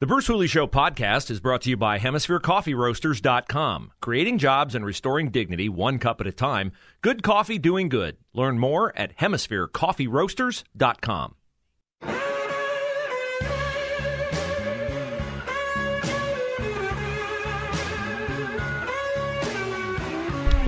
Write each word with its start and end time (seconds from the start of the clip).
The 0.00 0.06
Bruce 0.06 0.28
Hooley 0.28 0.46
Show 0.46 0.68
podcast 0.68 1.28
is 1.28 1.40
brought 1.40 1.62
to 1.62 1.70
you 1.70 1.76
by 1.76 1.98
HemisphereCoffeeRoasters.com. 1.98 3.90
Creating 4.00 4.38
jobs 4.38 4.76
and 4.76 4.86
restoring 4.86 5.32
dignity 5.32 5.68
one 5.68 5.98
cup 5.98 6.20
at 6.20 6.28
a 6.28 6.32
time. 6.32 6.70
Good 7.00 7.24
coffee 7.24 7.58
doing 7.58 7.88
good. 7.88 8.16
Learn 8.32 8.60
more 8.60 8.96
at 8.96 9.16
HemisphereCoffeeRoasters.com. 9.16 11.34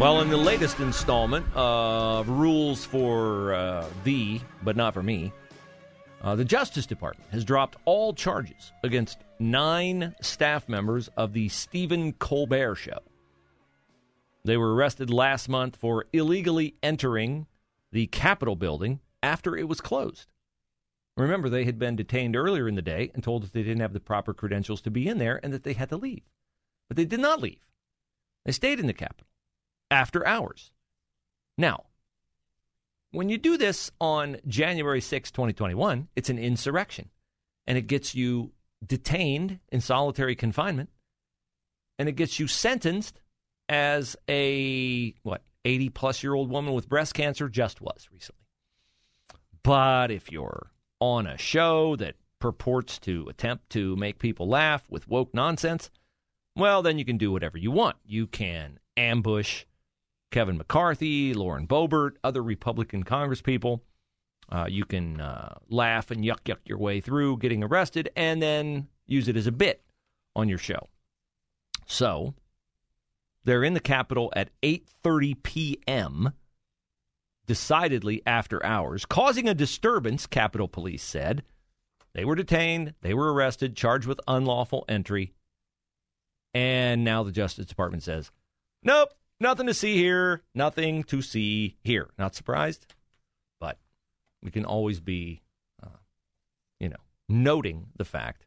Well, 0.00 0.22
in 0.22 0.30
the 0.30 0.38
latest 0.38 0.80
installment 0.80 1.46
of 1.54 2.28
Rules 2.28 2.84
for 2.84 3.54
uh, 3.54 3.86
Thee, 4.02 4.42
but 4.64 4.74
not 4.74 4.92
for 4.92 5.04
me, 5.04 5.32
uh, 6.22 6.34
the 6.34 6.44
Justice 6.44 6.86
Department 6.86 7.30
has 7.30 7.44
dropped 7.44 7.76
all 7.84 8.12
charges 8.12 8.72
against 8.84 9.18
nine 9.38 10.14
staff 10.20 10.68
members 10.68 11.08
of 11.16 11.32
the 11.32 11.48
Stephen 11.48 12.12
Colbert 12.12 12.74
Show. 12.74 12.98
They 14.44 14.56
were 14.56 14.74
arrested 14.74 15.10
last 15.10 15.48
month 15.48 15.76
for 15.76 16.06
illegally 16.12 16.74
entering 16.82 17.46
the 17.92 18.06
Capitol 18.06 18.56
building 18.56 19.00
after 19.22 19.56
it 19.56 19.68
was 19.68 19.80
closed. 19.80 20.28
Remember, 21.16 21.48
they 21.48 21.64
had 21.64 21.78
been 21.78 21.96
detained 21.96 22.36
earlier 22.36 22.68
in 22.68 22.76
the 22.76 22.82
day 22.82 23.10
and 23.14 23.22
told 23.22 23.42
that 23.42 23.52
they 23.52 23.62
didn't 23.62 23.80
have 23.80 23.92
the 23.92 24.00
proper 24.00 24.32
credentials 24.32 24.80
to 24.82 24.90
be 24.90 25.08
in 25.08 25.18
there 25.18 25.40
and 25.42 25.52
that 25.52 25.64
they 25.64 25.74
had 25.74 25.90
to 25.90 25.96
leave. 25.96 26.22
But 26.88 26.96
they 26.96 27.04
did 27.04 27.20
not 27.20 27.40
leave, 27.40 27.66
they 28.44 28.52
stayed 28.52 28.80
in 28.80 28.86
the 28.86 28.94
Capitol 28.94 29.26
after 29.90 30.26
hours. 30.26 30.70
Now, 31.58 31.84
when 33.12 33.28
you 33.28 33.38
do 33.38 33.56
this 33.56 33.90
on 34.00 34.36
January 34.46 35.00
6, 35.00 35.30
2021, 35.30 36.08
it's 36.16 36.30
an 36.30 36.38
insurrection 36.38 37.10
and 37.66 37.76
it 37.76 37.86
gets 37.86 38.14
you 38.14 38.52
detained 38.86 39.58
in 39.70 39.80
solitary 39.80 40.34
confinement 40.34 40.90
and 41.98 42.08
it 42.08 42.12
gets 42.12 42.38
you 42.38 42.46
sentenced 42.46 43.20
as 43.68 44.16
a, 44.28 45.14
what, 45.22 45.42
80 45.64 45.90
plus 45.90 46.22
year 46.22 46.34
old 46.34 46.50
woman 46.50 46.72
with 46.72 46.88
breast 46.88 47.14
cancer 47.14 47.48
just 47.48 47.80
was 47.80 48.08
recently. 48.12 48.46
But 49.62 50.10
if 50.10 50.32
you're 50.32 50.70
on 51.00 51.26
a 51.26 51.36
show 51.36 51.96
that 51.96 52.14
purports 52.38 52.98
to 53.00 53.26
attempt 53.28 53.70
to 53.70 53.96
make 53.96 54.18
people 54.18 54.48
laugh 54.48 54.84
with 54.88 55.08
woke 55.08 55.34
nonsense, 55.34 55.90
well, 56.56 56.82
then 56.82 56.98
you 56.98 57.04
can 57.04 57.18
do 57.18 57.30
whatever 57.30 57.58
you 57.58 57.70
want. 57.70 57.96
You 58.04 58.26
can 58.26 58.78
ambush 58.96 59.64
Kevin 60.30 60.56
McCarthy, 60.56 61.34
Lauren 61.34 61.66
Boebert, 61.66 62.12
other 62.22 62.42
Republican 62.42 63.04
congresspeople. 63.04 63.80
Uh, 64.50 64.66
you 64.68 64.84
can 64.84 65.20
uh, 65.20 65.54
laugh 65.68 66.10
and 66.10 66.24
yuck 66.24 66.42
yuck 66.44 66.58
your 66.64 66.78
way 66.78 67.00
through 67.00 67.38
getting 67.38 67.62
arrested 67.62 68.10
and 68.16 68.42
then 68.42 68.88
use 69.06 69.28
it 69.28 69.36
as 69.36 69.46
a 69.46 69.52
bit 69.52 69.82
on 70.34 70.48
your 70.48 70.58
show. 70.58 70.88
So 71.86 72.34
they're 73.44 73.64
in 73.64 73.74
the 73.74 73.80
Capitol 73.80 74.32
at 74.34 74.50
8:30 74.62 75.42
p.m. 75.42 76.32
decidedly 77.46 78.22
after 78.26 78.64
hours, 78.64 79.06
causing 79.06 79.48
a 79.48 79.54
disturbance, 79.54 80.26
Capitol 80.26 80.68
Police 80.68 81.02
said. 81.02 81.42
They 82.12 82.24
were 82.24 82.34
detained, 82.34 82.94
they 83.02 83.14
were 83.14 83.32
arrested, 83.32 83.76
charged 83.76 84.06
with 84.06 84.20
unlawful 84.26 84.84
entry. 84.88 85.32
And 86.52 87.04
now 87.04 87.22
the 87.22 87.30
Justice 87.30 87.66
Department 87.66 88.02
says, 88.02 88.32
"Nope, 88.82 89.14
Nothing 89.40 89.66
to 89.66 89.74
see 89.74 89.96
here. 89.96 90.42
Nothing 90.54 91.02
to 91.04 91.22
see 91.22 91.76
here. 91.82 92.10
Not 92.18 92.34
surprised, 92.34 92.94
but 93.58 93.78
we 94.42 94.50
can 94.50 94.66
always 94.66 95.00
be, 95.00 95.40
uh, 95.82 95.96
you 96.78 96.90
know, 96.90 96.96
noting 97.28 97.86
the 97.96 98.04
fact 98.04 98.46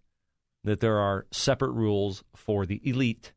that 0.63 0.79
there 0.79 0.99
are 0.99 1.25
separate 1.31 1.71
rules 1.71 2.23
for 2.35 2.65
the 2.67 2.79
elite 2.83 3.33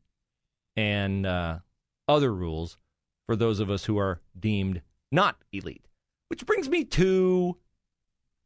and 0.75 1.25
uh, 1.25 1.59
other 2.07 2.33
rules 2.33 2.77
for 3.25 3.35
those 3.35 3.59
of 3.59 3.71
us 3.71 3.85
who 3.85 3.97
are 3.97 4.21
deemed 4.39 4.81
not 5.11 5.37
elite. 5.51 5.87
Which 6.27 6.45
brings 6.45 6.69
me 6.69 6.83
to 6.85 7.57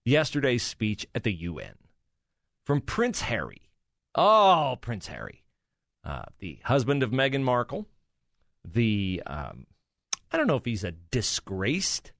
yesterday's 0.05 0.63
speech 0.63 1.05
at 1.13 1.23
the 1.23 1.33
UN 1.33 1.75
from 2.65 2.79
Prince 2.79 3.21
Harry. 3.21 3.63
Oh, 4.15 4.77
Prince 4.81 5.07
Harry, 5.07 5.43
uh, 6.03 6.23
the 6.39 6.59
husband 6.63 7.03
of 7.03 7.11
Meghan 7.11 7.43
Markle 7.43 7.87
the 8.63 9.21
um, 9.25 9.65
I 10.31 10.37
don't 10.37 10.47
know 10.47 10.55
if 10.55 10.65
he's 10.65 10.83
a 10.83 10.91
disgraced 10.91 12.11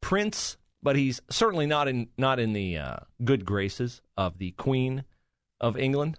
prince, 0.00 0.56
but 0.82 0.96
he's 0.96 1.20
certainly 1.30 1.66
not 1.66 1.88
in 1.88 2.08
not 2.16 2.38
in 2.38 2.52
the 2.52 2.78
uh, 2.78 2.96
good 3.24 3.44
graces 3.44 4.02
of 4.16 4.38
the 4.38 4.52
Queen 4.52 5.04
of 5.60 5.76
England. 5.76 6.18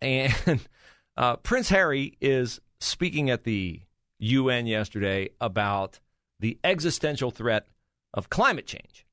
And 0.00 0.60
uh, 1.16 1.36
Prince 1.36 1.68
Harry 1.70 2.16
is 2.20 2.60
speaking 2.80 3.30
at 3.30 3.44
the 3.44 3.80
UN 4.18 4.66
yesterday 4.66 5.30
about 5.40 6.00
the 6.40 6.58
existential 6.62 7.30
threat 7.30 7.66
of 8.14 8.30
climate 8.30 8.66
change. 8.66 9.04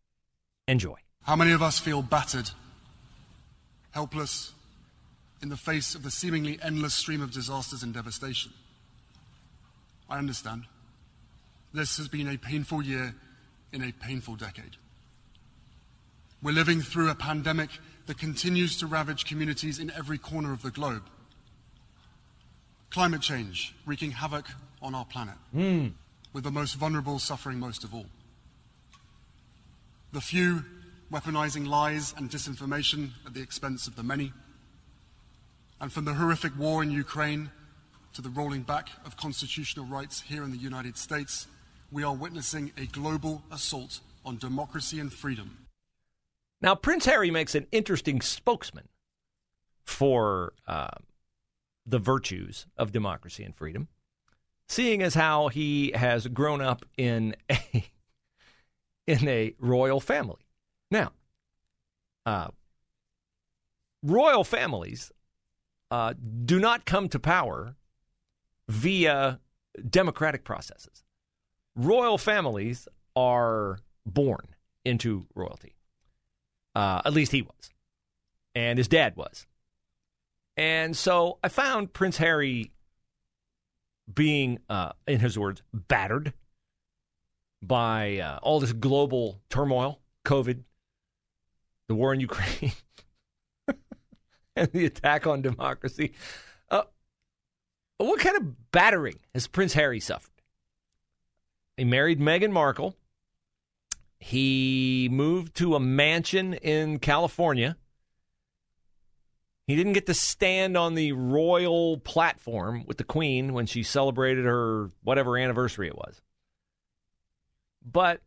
Enjoy. 0.67 0.95
How 1.23 1.35
many 1.35 1.51
of 1.51 1.61
us 1.63 1.79
feel 1.79 2.03
battered, 2.03 2.51
helpless, 3.91 4.53
in 5.41 5.49
the 5.49 5.57
face 5.57 5.95
of 5.95 6.03
the 6.03 6.11
seemingly 6.11 6.59
endless 6.61 6.93
stream 6.93 7.21
of 7.21 7.31
disasters 7.31 7.81
and 7.81 7.93
devastation? 7.93 8.53
I 10.09 10.17
understand. 10.17 10.65
This 11.73 11.97
has 11.97 12.07
been 12.07 12.27
a 12.27 12.37
painful 12.37 12.81
year 12.81 13.15
in 13.71 13.83
a 13.83 13.91
painful 13.91 14.35
decade. 14.35 14.77
We're 16.41 16.53
living 16.53 16.81
through 16.81 17.09
a 17.09 17.15
pandemic 17.15 17.69
that 18.05 18.17
continues 18.17 18.77
to 18.77 18.87
ravage 18.87 19.25
communities 19.25 19.79
in 19.79 19.91
every 19.91 20.17
corner 20.17 20.53
of 20.53 20.61
the 20.61 20.71
globe. 20.71 21.03
Climate 22.91 23.21
change 23.21 23.75
wreaking 23.85 24.11
havoc 24.11 24.45
on 24.81 24.93
our 24.93 25.05
planet, 25.05 25.35
mm. 25.53 25.91
with 26.33 26.43
the 26.43 26.51
most 26.51 26.75
vulnerable 26.75 27.19
suffering 27.19 27.59
most 27.59 27.83
of 27.83 27.93
all. 27.93 28.05
The 30.13 30.21
few 30.21 30.63
weaponizing 31.11 31.67
lies 31.67 32.13
and 32.15 32.29
disinformation 32.29 33.09
at 33.25 33.33
the 33.33 33.41
expense 33.41 33.87
of 33.87 33.95
the 33.95 34.03
many. 34.03 34.31
And 35.81 35.91
from 35.91 36.05
the 36.05 36.13
horrific 36.13 36.57
war 36.57 36.83
in 36.83 36.91
Ukraine 36.91 37.51
to 38.15 38.21
the 38.21 38.29
rolling 38.29 38.61
back 38.61 38.87
of 39.05 39.17
constitutional 39.17 39.85
rights 39.85 40.21
here 40.21 40.43
in 40.43 40.51
the 40.51 40.57
United 40.57 40.97
States, 40.97 41.47
we 41.91 42.01
are 42.01 42.15
witnessing 42.15 42.71
a 42.77 42.85
global 42.85 43.43
assault 43.51 43.99
on 44.23 44.37
democracy 44.37 45.01
and 45.01 45.11
freedom. 45.11 45.67
Now, 46.61 46.75
Prince 46.75 47.05
Harry 47.05 47.29
makes 47.29 47.55
an 47.55 47.67
interesting 47.73 48.21
spokesman 48.21 48.87
for 49.83 50.53
uh, 50.65 50.95
the 51.85 51.99
virtues 51.99 52.65
of 52.77 52.93
democracy 52.93 53.43
and 53.43 53.53
freedom, 53.53 53.89
seeing 54.69 55.03
as 55.03 55.13
how 55.13 55.49
he 55.49 55.91
has 55.93 56.25
grown 56.27 56.61
up 56.61 56.85
in 56.97 57.35
a 57.51 57.85
in 59.07 59.27
a 59.27 59.53
royal 59.59 59.99
family. 59.99 60.47
Now, 60.89 61.11
uh, 62.25 62.47
royal 64.01 64.45
families 64.45 65.11
uh, 65.91 66.13
do 66.45 66.59
not 66.59 66.85
come 66.85 67.09
to 67.09 67.19
power 67.19 67.75
via 68.67 69.39
democratic 69.89 70.43
processes. 70.43 71.03
Royal 71.75 72.17
families 72.17 72.87
are 73.15 73.79
born 74.05 74.47
into 74.83 75.25
royalty. 75.35 75.75
Uh, 76.73 77.01
at 77.05 77.13
least 77.13 77.31
he 77.31 77.41
was. 77.41 77.69
And 78.53 78.77
his 78.77 78.87
dad 78.87 79.15
was. 79.15 79.45
And 80.57 80.95
so 80.95 81.39
I 81.43 81.49
found 81.49 81.93
Prince 81.93 82.17
Harry 82.17 82.71
being, 84.13 84.59
uh, 84.69 84.91
in 85.07 85.19
his 85.19 85.37
words, 85.37 85.61
battered 85.73 86.33
by 87.61 88.19
uh, 88.19 88.39
all 88.41 88.59
this 88.59 88.71
global 88.71 89.41
turmoil, 89.49 89.99
COVID, 90.25 90.63
the 91.87 91.95
war 91.95 92.13
in 92.13 92.19
Ukraine, 92.19 92.73
and 94.55 94.71
the 94.71 94.85
attack 94.85 95.27
on 95.27 95.41
democracy. 95.41 96.13
What 97.97 98.19
kind 98.19 98.37
of 98.37 98.71
battering 98.71 99.19
has 99.33 99.47
Prince 99.47 99.73
Harry 99.73 99.99
suffered? 99.99 100.31
He 101.77 101.85
married 101.85 102.19
Meghan 102.19 102.51
Markle. 102.51 102.95
He 104.19 105.09
moved 105.11 105.55
to 105.57 105.75
a 105.75 105.79
mansion 105.79 106.53
in 106.55 106.99
California. 106.99 107.77
He 109.67 109.75
didn't 109.75 109.93
get 109.93 110.05
to 110.05 110.13
stand 110.13 110.77
on 110.77 110.95
the 110.95 111.11
royal 111.13 111.97
platform 111.97 112.83
with 112.85 112.97
the 112.97 113.03
Queen 113.03 113.53
when 113.53 113.65
she 113.65 113.81
celebrated 113.83 114.45
her 114.45 114.91
whatever 115.03 115.37
anniversary 115.37 115.87
it 115.87 115.95
was. 115.95 116.21
But 117.83 118.21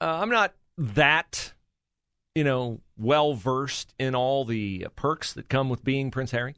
uh, 0.00 0.18
I'm 0.20 0.30
not 0.30 0.54
that, 0.78 1.52
you 2.34 2.44
know, 2.44 2.80
well 2.96 3.34
versed 3.34 3.94
in 3.98 4.14
all 4.14 4.44
the 4.44 4.88
perks 4.96 5.32
that 5.34 5.48
come 5.48 5.68
with 5.68 5.84
being 5.84 6.10
Prince 6.10 6.32
Harry. 6.32 6.56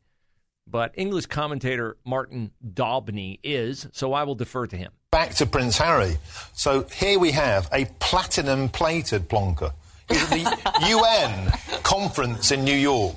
But 0.66 0.92
English 0.96 1.26
commentator 1.26 1.96
Martin 2.04 2.50
Daubney 2.66 3.38
is, 3.42 3.86
so 3.92 4.12
I 4.12 4.22
will 4.22 4.34
defer 4.34 4.66
to 4.66 4.76
him. 4.76 4.92
Back 5.10 5.34
to 5.36 5.46
Prince 5.46 5.76
Harry. 5.78 6.16
So 6.54 6.84
here 6.84 7.18
we 7.18 7.32
have 7.32 7.68
a 7.72 7.84
platinum 8.00 8.68
plated 8.68 9.28
plonker. 9.28 9.72
He's 10.08 10.22
at 10.22 10.30
the 10.30 10.86
UN 10.88 11.52
conference 11.82 12.50
in 12.50 12.64
New 12.64 12.74
York 12.74 13.16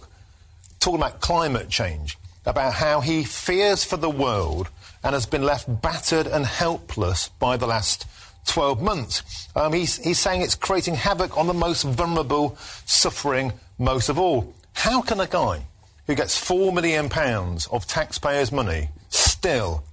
talking 0.79 0.99
about 0.99 1.19
climate 1.21 1.69
change, 1.69 2.17
about 2.45 2.73
how 2.73 2.99
he 3.01 3.23
fears 3.23 3.83
for 3.83 3.97
the 3.97 4.09
world 4.09 4.69
and 5.03 5.13
has 5.13 5.25
been 5.25 5.43
left 5.43 5.81
battered 5.81 6.27
and 6.27 6.45
helpless 6.45 7.29
by 7.39 7.57
the 7.57 7.67
last 7.67 8.05
12 8.47 8.81
months. 8.81 9.47
Um, 9.55 9.73
he's, 9.73 9.97
he's 9.97 10.19
saying 10.19 10.41
it's 10.41 10.55
creating 10.55 10.95
havoc 10.95 11.37
on 11.37 11.47
the 11.47 11.53
most 11.53 11.83
vulnerable, 11.83 12.57
suffering 12.85 13.53
most 13.77 14.09
of 14.09 14.19
all. 14.19 14.53
How 14.73 15.01
can 15.01 15.19
a 15.19 15.27
guy 15.27 15.65
who 16.07 16.15
gets 16.15 16.39
£4 16.39 16.73
million 16.73 17.05
of 17.71 17.87
taxpayers' 17.87 18.51
money 18.51 18.89
still 19.09 19.83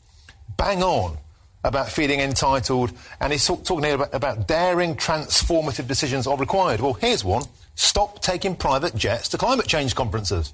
bang 0.56 0.82
on 0.82 1.18
about 1.64 1.88
feeling 1.88 2.20
entitled 2.20 2.92
and 3.20 3.32
he's 3.32 3.46
talking 3.46 3.84
about, 3.84 4.14
about 4.14 4.48
daring 4.48 4.96
transformative 4.96 5.86
decisions 5.86 6.26
are 6.26 6.36
required? 6.36 6.80
Well, 6.80 6.94
here's 6.94 7.24
one. 7.24 7.44
Stop 7.74 8.20
taking 8.20 8.56
private 8.56 8.94
jets 8.94 9.28
to 9.28 9.38
climate 9.38 9.66
change 9.66 9.94
conferences. 9.94 10.52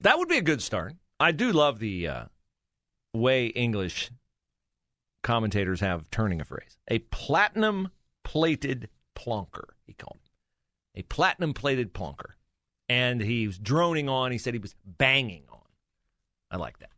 That 0.00 0.18
would 0.18 0.28
be 0.28 0.38
a 0.38 0.42
good 0.42 0.62
start. 0.62 0.94
I 1.18 1.32
do 1.32 1.52
love 1.52 1.78
the 1.78 2.08
uh, 2.08 2.24
way 3.14 3.46
English 3.46 4.10
commentators 5.22 5.80
have 5.80 6.10
turning 6.10 6.40
a 6.40 6.44
phrase. 6.44 6.76
A 6.88 6.98
platinum 6.98 7.90
plated 8.22 8.88
plonker, 9.16 9.64
he 9.86 9.94
called 9.94 10.20
it. 10.24 11.00
A 11.00 11.02
platinum 11.02 11.54
plated 11.54 11.92
plonker. 11.92 12.35
And 12.88 13.20
he 13.20 13.46
was 13.46 13.58
droning 13.58 14.08
on. 14.08 14.32
He 14.32 14.38
said 14.38 14.54
he 14.54 14.60
was 14.60 14.74
banging 14.84 15.44
on. 15.50 15.58
I 16.50 16.56
like 16.56 16.78
that. 16.78 16.90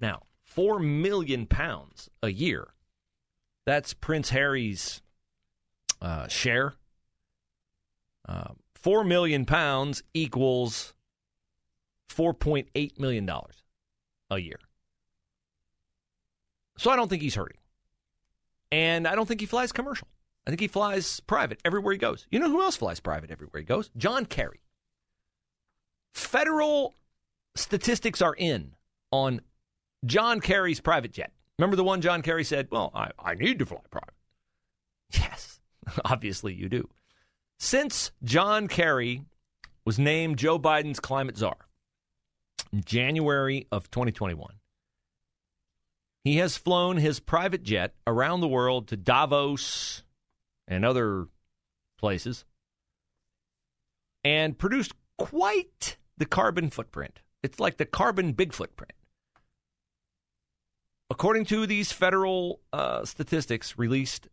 Now, 0.00 0.22
four 0.42 0.78
million 0.78 1.46
pounds 1.46 2.08
a 2.22 2.30
year. 2.30 2.68
That's 3.66 3.94
Prince 3.94 4.30
Harry's 4.30 5.02
uh, 6.00 6.28
share. 6.28 6.74
Uh, 8.28 8.52
four 8.74 9.04
million 9.04 9.44
pounds 9.44 10.02
equals 10.12 10.94
$4.8 12.14 12.98
million 12.98 13.28
a 14.30 14.38
year. 14.38 14.60
So 16.78 16.90
I 16.90 16.96
don't 16.96 17.08
think 17.08 17.22
he's 17.22 17.34
hurting. 17.34 17.58
And 18.72 19.06
I 19.06 19.14
don't 19.14 19.26
think 19.26 19.40
he 19.40 19.46
flies 19.46 19.72
commercial. 19.72 20.08
I 20.46 20.50
think 20.50 20.60
he 20.60 20.68
flies 20.68 21.20
private 21.20 21.60
everywhere 21.64 21.92
he 21.92 21.98
goes. 21.98 22.26
You 22.30 22.38
know 22.38 22.50
who 22.50 22.62
else 22.62 22.76
flies 22.76 23.00
private 23.00 23.30
everywhere 23.30 23.60
he 23.60 23.64
goes? 23.64 23.90
John 23.96 24.26
Kerry. 24.26 24.60
Federal 26.14 26.94
statistics 27.56 28.22
are 28.22 28.34
in 28.34 28.72
on 29.10 29.40
John 30.06 30.40
Kerry's 30.40 30.80
private 30.80 31.12
jet. 31.12 31.32
Remember 31.58 31.76
the 31.76 31.84
one 31.84 32.00
John 32.00 32.22
Kerry 32.22 32.44
said, 32.44 32.68
Well, 32.70 32.90
I, 32.94 33.10
I 33.18 33.34
need 33.34 33.58
to 33.58 33.66
fly 33.66 33.80
private. 33.90 34.14
Yes, 35.12 35.60
obviously 36.04 36.54
you 36.54 36.68
do. 36.68 36.88
Since 37.58 38.12
John 38.22 38.68
Kerry 38.68 39.22
was 39.84 39.98
named 39.98 40.38
Joe 40.38 40.58
Biden's 40.58 41.00
climate 41.00 41.36
czar, 41.36 41.56
in 42.74 42.82
January 42.84 43.66
of 43.70 43.90
2021. 43.90 44.54
He 46.24 46.38
has 46.38 46.56
flown 46.56 46.96
his 46.96 47.20
private 47.20 47.62
jet 47.62 47.94
around 48.06 48.40
the 48.40 48.48
world 48.48 48.88
to 48.88 48.96
Davos 48.96 50.02
and 50.66 50.84
other 50.84 51.28
places 51.98 52.44
and 54.24 54.58
produced 54.58 54.92
quite 55.18 55.98
the 56.18 56.26
carbon 56.26 56.70
footprint. 56.70 57.20
It's 57.42 57.60
like 57.60 57.76
the 57.76 57.84
carbon 57.84 58.32
big 58.32 58.52
footprint. 58.52 58.92
According 61.10 61.44
to 61.46 61.66
these 61.66 61.92
federal 61.92 62.60
uh, 62.72 63.04
statistics 63.04 63.78
released 63.78 64.28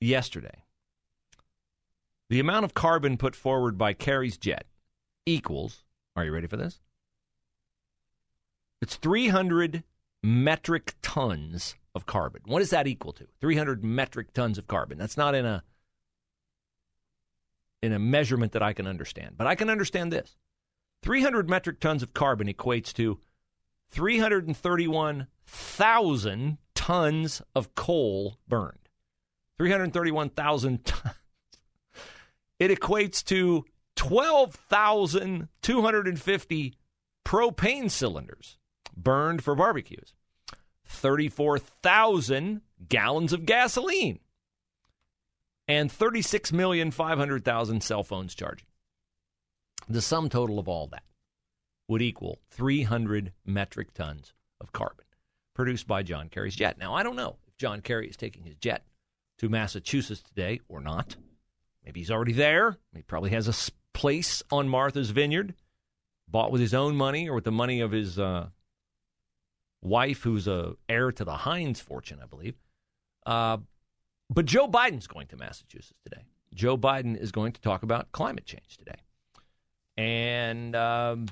yesterday, 0.00 0.64
the 2.28 2.40
amount 2.40 2.64
of 2.64 2.74
carbon 2.74 3.16
put 3.16 3.36
forward 3.36 3.78
by 3.78 3.92
Kerry's 3.92 4.36
jet 4.36 4.66
equals, 5.24 5.84
are 6.16 6.24
you 6.24 6.32
ready 6.32 6.48
for 6.48 6.56
this? 6.56 6.80
It's 8.82 8.96
300 8.96 9.84
metric 10.22 10.94
tons 11.02 11.76
of 11.94 12.04
carbon. 12.04 12.42
What 12.46 12.58
does 12.58 12.70
that 12.70 12.86
equal 12.86 13.12
to? 13.14 13.26
300 13.40 13.84
metric 13.84 14.32
tons 14.32 14.58
of 14.58 14.66
carbon. 14.66 14.98
That's 14.98 15.16
not 15.16 15.34
in 15.34 15.46
a 15.46 15.62
in 17.82 17.92
a 17.92 17.98
measurement 17.98 18.52
that 18.52 18.62
I 18.62 18.72
can 18.72 18.86
understand, 18.86 19.36
but 19.36 19.46
I 19.46 19.54
can 19.54 19.70
understand 19.70 20.12
this. 20.12 20.36
300 21.02 21.48
metric 21.48 21.80
tons 21.80 22.02
of 22.02 22.12
carbon 22.14 22.48
equates 22.48 22.92
to 22.94 23.20
331,000 23.90 26.58
tons 26.74 27.42
of 27.54 27.74
coal 27.74 28.38
burned. 28.48 28.88
331,000 29.58 30.84
tons. 30.88 31.14
It 32.58 32.70
equates 32.70 33.22
to 33.24 33.66
12,250 33.96 36.74
propane 37.24 37.90
cylinders 37.90 38.56
burned 38.96 39.44
for 39.44 39.54
barbecues, 39.54 40.14
34,000 40.86 42.62
gallons 42.88 43.32
of 43.32 43.46
gasoline, 43.46 44.20
and 45.68 45.90
36,500,000 45.90 47.82
cell 47.82 48.04
phones 48.04 48.34
charging. 48.34 48.66
The 49.88 50.02
sum 50.02 50.28
total 50.28 50.58
of 50.58 50.68
all 50.68 50.88
that 50.88 51.04
would 51.88 52.02
equal 52.02 52.40
300 52.50 53.32
metric 53.44 53.94
tons 53.94 54.32
of 54.60 54.72
carbon 54.72 55.04
produced 55.54 55.86
by 55.86 56.02
John 56.02 56.28
Kerry's 56.28 56.56
jet. 56.56 56.78
Now, 56.78 56.94
I 56.94 57.02
don't 57.02 57.16
know 57.16 57.36
if 57.46 57.56
John 57.56 57.80
Kerry 57.80 58.08
is 58.08 58.16
taking 58.16 58.44
his 58.44 58.56
jet 58.56 58.84
to 59.38 59.48
Massachusetts 59.48 60.22
today 60.22 60.60
or 60.68 60.80
not. 60.80 61.16
Maybe 61.84 62.00
he's 62.00 62.10
already 62.10 62.32
there. 62.32 62.76
He 62.94 63.02
probably 63.02 63.30
has 63.30 63.48
a 63.48 63.72
place 63.96 64.42
on 64.50 64.68
Martha's 64.68 65.10
Vineyard, 65.10 65.54
bought 66.28 66.50
with 66.50 66.60
his 66.60 66.74
own 66.74 66.96
money 66.96 67.28
or 67.28 67.36
with 67.36 67.44
the 67.44 67.52
money 67.52 67.80
of 67.80 67.92
his 67.92 68.18
uh, 68.18 68.48
wife, 69.82 70.22
who's 70.22 70.48
a 70.48 70.74
heir 70.88 71.12
to 71.12 71.24
the 71.24 71.36
Heinz 71.36 71.80
fortune, 71.80 72.18
I 72.22 72.26
believe. 72.26 72.54
Uh, 73.24 73.58
but 74.28 74.46
Joe 74.46 74.66
Biden's 74.66 75.06
going 75.06 75.28
to 75.28 75.36
Massachusetts 75.36 76.00
today. 76.02 76.24
Joe 76.54 76.76
Biden 76.76 77.16
is 77.16 77.30
going 77.30 77.52
to 77.52 77.60
talk 77.60 77.82
about 77.82 78.10
climate 78.12 78.44
change 78.44 78.76
today. 78.76 78.96
And 79.96 80.76
um, 80.76 81.26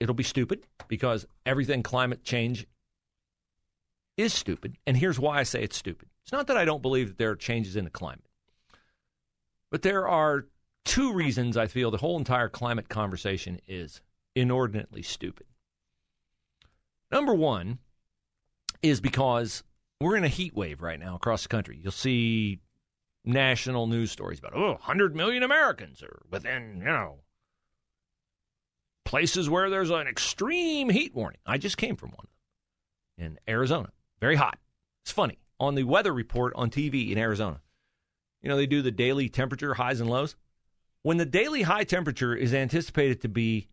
it'll 0.00 0.14
be 0.14 0.24
stupid 0.24 0.66
because 0.88 1.26
everything 1.46 1.82
climate 1.82 2.24
change 2.24 2.66
is 4.16 4.32
stupid. 4.32 4.76
And 4.86 4.96
here's 4.96 5.18
why 5.18 5.38
I 5.38 5.42
say 5.42 5.62
it's 5.62 5.76
stupid. 5.76 6.08
It's 6.24 6.32
not 6.32 6.46
that 6.46 6.56
I 6.56 6.64
don't 6.64 6.82
believe 6.82 7.08
that 7.08 7.18
there 7.18 7.30
are 7.30 7.36
changes 7.36 7.76
in 7.76 7.84
the 7.84 7.90
climate, 7.90 8.24
but 9.70 9.82
there 9.82 10.08
are 10.08 10.46
two 10.84 11.12
reasons 11.12 11.56
I 11.56 11.66
feel 11.66 11.90
the 11.90 11.98
whole 11.98 12.18
entire 12.18 12.48
climate 12.48 12.88
conversation 12.88 13.60
is 13.66 14.00
inordinately 14.34 15.02
stupid. 15.02 15.46
Number 17.10 17.34
one 17.34 17.78
is 18.82 19.00
because 19.00 19.62
we're 20.00 20.16
in 20.16 20.24
a 20.24 20.28
heat 20.28 20.54
wave 20.54 20.82
right 20.82 20.98
now 20.98 21.14
across 21.14 21.42
the 21.42 21.48
country. 21.48 21.78
You'll 21.82 21.92
see 21.92 22.60
national 23.24 23.86
news 23.86 24.10
stories 24.10 24.38
about, 24.38 24.54
oh, 24.54 24.72
100 24.72 25.14
million 25.14 25.42
Americans 25.42 26.02
are 26.02 26.22
within, 26.30 26.78
you 26.78 26.84
know, 26.84 27.18
places 29.04 29.48
where 29.48 29.70
there's 29.70 29.90
an 29.90 30.06
extreme 30.06 30.90
heat 30.90 31.14
warning. 31.14 31.40
I 31.46 31.58
just 31.58 31.76
came 31.76 31.96
from 31.96 32.10
one 32.10 32.26
in 33.18 33.38
Arizona. 33.48 33.90
Very 34.20 34.36
hot. 34.36 34.58
It's 35.02 35.12
funny. 35.12 35.38
On 35.60 35.74
the 35.74 35.84
weather 35.84 36.12
report 36.12 36.52
on 36.56 36.70
TV 36.70 37.12
in 37.12 37.18
Arizona, 37.18 37.60
you 38.42 38.48
know, 38.48 38.56
they 38.56 38.66
do 38.66 38.82
the 38.82 38.90
daily 38.90 39.28
temperature 39.28 39.74
highs 39.74 40.00
and 40.00 40.10
lows. 40.10 40.36
When 41.02 41.16
the 41.16 41.26
daily 41.26 41.62
high 41.62 41.84
temperature 41.84 42.34
is 42.34 42.52
anticipated 42.54 43.20
to 43.22 43.28
be 43.28 43.68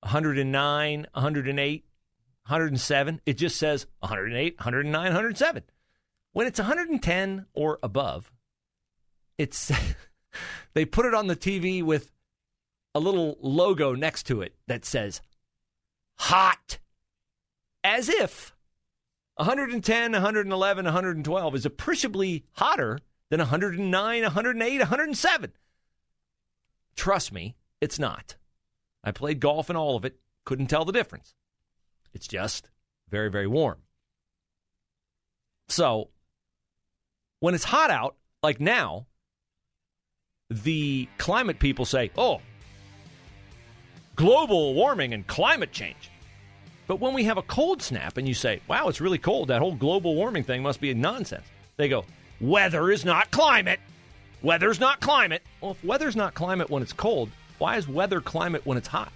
109, 0.00 1.06
108, 1.12 1.84
107. 2.48 3.20
It 3.26 3.34
just 3.34 3.56
says 3.56 3.86
108, 4.00 4.58
109, 4.58 5.02
107. 5.02 5.62
When 6.32 6.46
it's 6.46 6.58
110 6.58 7.46
or 7.52 7.78
above, 7.82 8.30
it's 9.36 9.72
they 10.74 10.84
put 10.84 11.06
it 11.06 11.14
on 11.14 11.26
the 11.26 11.36
TV 11.36 11.82
with 11.82 12.12
a 12.94 13.00
little 13.00 13.36
logo 13.40 13.94
next 13.94 14.24
to 14.24 14.42
it 14.42 14.54
that 14.66 14.84
says 14.84 15.20
hot 16.18 16.78
as 17.84 18.08
if 18.08 18.54
110, 19.36 20.12
111, 20.12 20.84
112 20.84 21.54
is 21.54 21.64
appreciably 21.64 22.44
hotter 22.54 22.98
than 23.30 23.38
109, 23.38 24.22
108, 24.22 24.78
107. 24.78 25.52
Trust 26.96 27.32
me, 27.32 27.54
it's 27.80 27.98
not. 27.98 28.36
I 29.04 29.12
played 29.12 29.38
golf 29.38 29.70
in 29.70 29.76
all 29.76 29.96
of 29.96 30.04
it, 30.04 30.18
couldn't 30.44 30.66
tell 30.66 30.84
the 30.84 30.92
difference. 30.92 31.34
It's 32.12 32.26
just 32.26 32.68
very, 33.08 33.30
very 33.30 33.46
warm. 33.46 33.78
So 35.68 36.08
when 37.40 37.54
it's 37.54 37.64
hot 37.64 37.90
out, 37.90 38.16
like 38.42 38.60
now, 38.60 39.06
the 40.50 41.08
climate 41.18 41.58
people 41.58 41.84
say, 41.84 42.10
oh, 42.16 42.40
global 44.18 44.74
warming 44.74 45.14
and 45.14 45.24
climate 45.28 45.70
change. 45.70 46.10
But 46.88 46.98
when 46.98 47.14
we 47.14 47.22
have 47.24 47.38
a 47.38 47.42
cold 47.42 47.80
snap 47.80 48.16
and 48.16 48.26
you 48.26 48.34
say, 48.34 48.60
wow, 48.66 48.88
it's 48.88 49.00
really 49.00 49.16
cold, 49.16 49.46
that 49.46 49.60
whole 49.60 49.76
global 49.76 50.16
warming 50.16 50.42
thing 50.42 50.60
must 50.60 50.80
be 50.80 50.92
nonsense. 50.92 51.46
They 51.76 51.88
go, 51.88 52.04
weather 52.40 52.90
is 52.90 53.04
not 53.04 53.30
climate. 53.30 53.78
Weather's 54.42 54.80
not 54.80 55.00
climate. 55.00 55.42
Well, 55.60 55.70
if 55.70 55.84
weather's 55.84 56.16
not 56.16 56.34
climate 56.34 56.68
when 56.68 56.82
it's 56.82 56.92
cold, 56.92 57.30
why 57.58 57.76
is 57.76 57.86
weather 57.86 58.20
climate 58.20 58.66
when 58.66 58.76
it's 58.76 58.88
hot? 58.88 59.12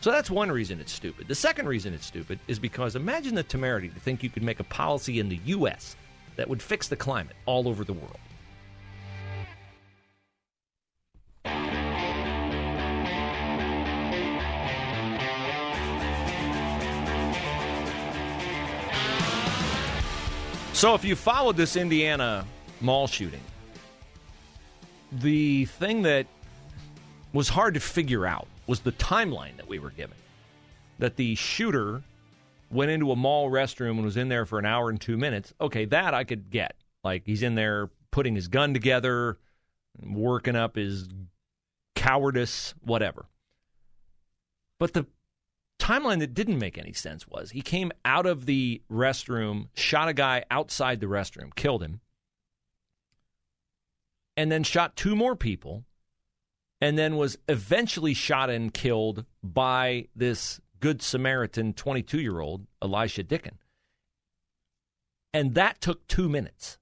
So 0.00 0.10
that's 0.10 0.28
one 0.28 0.50
reason 0.50 0.80
it's 0.80 0.92
stupid. 0.92 1.28
The 1.28 1.34
second 1.36 1.68
reason 1.68 1.94
it's 1.94 2.04
stupid 2.04 2.40
is 2.48 2.58
because 2.58 2.96
imagine 2.96 3.36
the 3.36 3.44
temerity 3.44 3.90
to 3.90 4.00
think 4.00 4.24
you 4.24 4.28
could 4.28 4.42
make 4.42 4.58
a 4.58 4.64
policy 4.64 5.20
in 5.20 5.28
the 5.28 5.38
U.S. 5.44 5.94
that 6.34 6.48
would 6.48 6.60
fix 6.60 6.88
the 6.88 6.96
climate 6.96 7.36
all 7.46 7.68
over 7.68 7.84
the 7.84 7.92
world. 7.92 8.18
So, 20.74 20.92
if 20.94 21.04
you 21.04 21.14
followed 21.14 21.56
this 21.56 21.76
Indiana 21.76 22.44
mall 22.80 23.06
shooting, 23.06 23.40
the 25.12 25.66
thing 25.66 26.02
that 26.02 26.26
was 27.32 27.48
hard 27.48 27.74
to 27.74 27.80
figure 27.80 28.26
out 28.26 28.48
was 28.66 28.80
the 28.80 28.90
timeline 28.90 29.56
that 29.56 29.68
we 29.68 29.78
were 29.78 29.90
given. 29.90 30.16
That 30.98 31.14
the 31.14 31.36
shooter 31.36 32.02
went 32.72 32.90
into 32.90 33.12
a 33.12 33.16
mall 33.16 33.52
restroom 33.52 33.92
and 33.92 34.04
was 34.04 34.16
in 34.16 34.28
there 34.28 34.44
for 34.46 34.58
an 34.58 34.66
hour 34.66 34.90
and 34.90 35.00
two 35.00 35.16
minutes. 35.16 35.54
Okay, 35.60 35.84
that 35.84 36.12
I 36.12 36.24
could 36.24 36.50
get. 36.50 36.74
Like 37.04 37.22
he's 37.24 37.44
in 37.44 37.54
there 37.54 37.88
putting 38.10 38.34
his 38.34 38.48
gun 38.48 38.74
together, 38.74 39.38
working 40.02 40.56
up 40.56 40.74
his 40.74 41.08
cowardice, 41.94 42.74
whatever. 42.82 43.26
But 44.80 44.92
the 44.92 45.06
timeline 45.78 46.20
that 46.20 46.34
didn't 46.34 46.58
make 46.58 46.78
any 46.78 46.92
sense 46.92 47.26
was 47.28 47.50
he 47.50 47.60
came 47.60 47.92
out 48.04 48.26
of 48.26 48.46
the 48.46 48.82
restroom, 48.90 49.68
shot 49.74 50.08
a 50.08 50.14
guy 50.14 50.44
outside 50.50 51.00
the 51.00 51.06
restroom, 51.06 51.54
killed 51.54 51.82
him, 51.82 52.00
and 54.36 54.50
then 54.50 54.62
shot 54.62 54.96
two 54.96 55.14
more 55.14 55.36
people, 55.36 55.84
and 56.80 56.98
then 56.98 57.16
was 57.16 57.38
eventually 57.48 58.14
shot 58.14 58.50
and 58.50 58.74
killed 58.74 59.24
by 59.42 60.08
this 60.14 60.60
Good 60.80 61.00
Samaritan 61.02 61.72
22 61.72 62.20
year 62.20 62.40
old, 62.40 62.66
Elisha 62.82 63.22
Dicken. 63.22 63.58
And 65.32 65.54
that 65.54 65.80
took 65.80 66.06
two 66.06 66.28
minutes. 66.28 66.78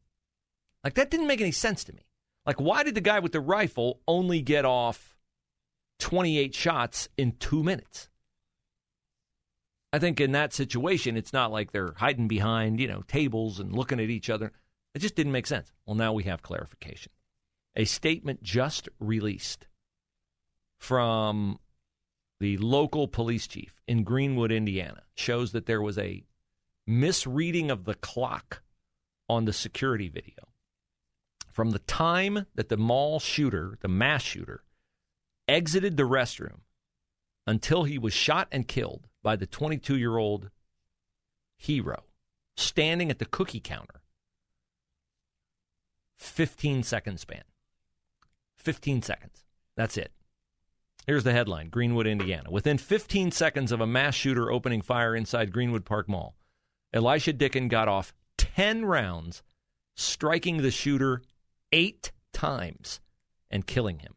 Like, 0.84 0.94
that 0.94 1.10
didn't 1.10 1.28
make 1.28 1.40
any 1.40 1.52
sense 1.52 1.84
to 1.84 1.92
me. 1.92 2.06
Like, 2.44 2.60
why 2.60 2.82
did 2.82 2.94
the 2.94 3.00
guy 3.00 3.20
with 3.20 3.32
the 3.32 3.40
rifle 3.40 4.00
only 4.08 4.42
get 4.42 4.64
off 4.64 5.16
28 6.00 6.54
shots 6.54 7.08
in 7.16 7.32
two 7.38 7.62
minutes? 7.62 8.08
I 9.92 9.98
think 9.98 10.20
in 10.20 10.32
that 10.32 10.54
situation, 10.54 11.16
it's 11.16 11.32
not 11.32 11.52
like 11.52 11.72
they're 11.72 11.94
hiding 11.96 12.28
behind, 12.28 12.80
you 12.80 12.88
know, 12.88 13.02
tables 13.02 13.60
and 13.60 13.74
looking 13.74 14.00
at 14.00 14.10
each 14.10 14.30
other. 14.30 14.52
It 14.94 15.00
just 15.00 15.14
didn't 15.14 15.32
make 15.32 15.46
sense. 15.46 15.70
Well, 15.86 15.96
now 15.96 16.12
we 16.12 16.24
have 16.24 16.42
clarification. 16.42 17.12
A 17.76 17.84
statement 17.84 18.42
just 18.42 18.88
released 18.98 19.66
from 20.78 21.58
the 22.40 22.56
local 22.58 23.06
police 23.06 23.46
chief 23.46 23.80
in 23.86 24.02
Greenwood, 24.02 24.50
Indiana, 24.50 25.02
shows 25.14 25.52
that 25.52 25.66
there 25.66 25.82
was 25.82 25.98
a 25.98 26.24
misreading 26.86 27.70
of 27.70 27.84
the 27.84 27.94
clock 27.94 28.62
on 29.28 29.44
the 29.44 29.52
security 29.52 30.08
video. 30.08 30.48
From 31.50 31.70
the 31.70 31.78
time 31.80 32.46
that 32.54 32.68
the 32.68 32.76
mall 32.76 33.20
shooter, 33.20 33.78
the 33.80 33.88
mass 33.88 34.22
shooter, 34.22 34.64
exited 35.46 35.96
the 35.96 36.02
restroom 36.02 36.60
until 37.46 37.84
he 37.84 37.98
was 37.98 38.12
shot 38.12 38.48
and 38.52 38.68
killed 38.68 39.08
by 39.22 39.36
the 39.36 39.46
22 39.46 39.96
year 39.96 40.16
old 40.16 40.50
hero 41.56 42.04
standing 42.56 43.10
at 43.10 43.18
the 43.18 43.24
cookie 43.24 43.60
counter. 43.60 44.02
15 46.16 46.82
second 46.82 47.18
span. 47.18 47.42
15 48.56 49.02
seconds. 49.02 49.44
That's 49.76 49.96
it. 49.96 50.12
Here's 51.06 51.24
the 51.24 51.32
headline 51.32 51.68
Greenwood, 51.68 52.06
Indiana. 52.06 52.50
Within 52.50 52.78
15 52.78 53.32
seconds 53.32 53.72
of 53.72 53.80
a 53.80 53.86
mass 53.86 54.14
shooter 54.14 54.52
opening 54.52 54.82
fire 54.82 55.16
inside 55.16 55.52
Greenwood 55.52 55.84
Park 55.84 56.08
Mall, 56.08 56.36
Elisha 56.92 57.32
Dicken 57.32 57.68
got 57.68 57.88
off 57.88 58.14
10 58.38 58.84
rounds, 58.84 59.42
striking 59.96 60.58
the 60.58 60.70
shooter 60.70 61.22
eight 61.72 62.12
times 62.32 63.00
and 63.50 63.66
killing 63.66 63.98
him. 63.98 64.14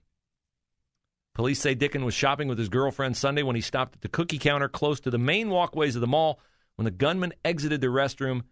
Police 1.35 1.59
say 1.59 1.75
Dicken 1.75 2.05
was 2.05 2.13
shopping 2.13 2.47
with 2.47 2.57
his 2.57 2.69
girlfriend 2.69 3.17
Sunday 3.17 3.43
when 3.43 3.57
he 3.57 3.61
stopped 3.61 3.95
at 3.95 4.01
the 4.01 4.07
cookie 4.07 4.39
counter 4.39 4.69
close 4.69 5.01
to 5.01 5.11
the 5.11 5.17
main 5.17 5.49
walkways 5.49 5.95
of 5.95 6.01
the 6.01 6.07
mall 6.07 6.39
when 6.77 6.85
the 6.85 6.91
gunman 6.91 7.33
exited 7.43 7.81
the 7.81 7.87
restroom 7.87 8.43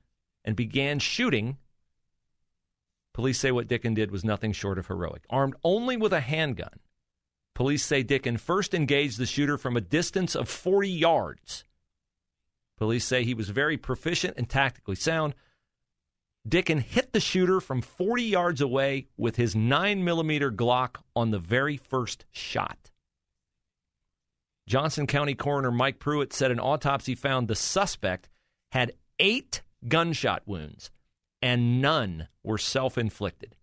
and 0.43 0.57
began 0.57 0.99
shooting. 0.99 1.57
Police 3.13 3.39
say 3.39 3.51
what 3.51 3.69
Dicken 3.69 3.93
did 3.93 4.11
was 4.11 4.25
nothing 4.25 4.51
short 4.51 4.77
of 4.77 4.87
heroic. 4.87 5.23
Armed 5.29 5.55
only 5.63 5.95
with 5.95 6.11
a 6.11 6.19
handgun, 6.19 6.81
police 7.53 7.85
say 7.85 8.03
Dicken 8.03 8.37
first 8.37 8.73
engaged 8.73 9.17
the 9.17 9.25
shooter 9.25 9.57
from 9.57 9.77
a 9.77 9.81
distance 9.81 10.35
of 10.35 10.49
40 10.49 10.89
yards. 10.89 11.63
Police 12.77 13.05
say 13.05 13.23
he 13.23 13.33
was 13.33 13.47
very 13.47 13.77
proficient 13.77 14.33
and 14.35 14.49
tactically 14.49 14.95
sound. 14.95 15.35
Dicken 16.47 16.79
hit 16.79 17.13
the 17.13 17.19
shooter 17.19 17.62
from 17.62 17.81
40 17.81 18.23
yards 18.23 18.62
away 18.62 19.07
with 19.17 19.38
his 19.38 19.55
9mm 19.55 20.55
Glock 20.55 20.97
on 21.15 21.31
the 21.31 21.39
very 21.39 21.77
first 21.77 22.25
shot. 22.31 22.91
Johnson 24.67 25.07
County 25.07 25.35
Coroner 25.35 25.71
Mike 25.71 26.00
Pruitt 26.00 26.33
said 26.33 26.51
an 26.51 26.59
autopsy 26.59 27.15
found 27.15 27.47
the 27.47 27.55
suspect 27.55 28.29
had 28.71 28.93
eight 29.19 29.62
gunshot 29.88 30.43
wounds 30.45 30.91
and 31.41 31.81
none 31.81 32.27
were 32.43 32.57
self 32.57 32.97
inflicted. 32.97 33.55